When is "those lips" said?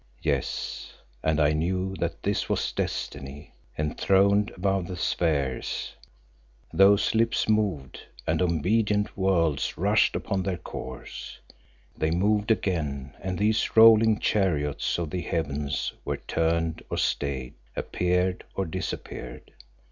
6.73-7.47